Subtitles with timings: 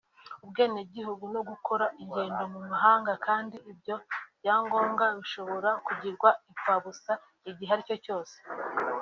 [0.43, 3.95] ubwenegihugu no gukora ingendo mu mahanga kandi ibyo
[4.39, 7.13] byangombwa bishobora kugirwa impfabusa
[7.49, 8.35] igihe icyo ari cyo cyose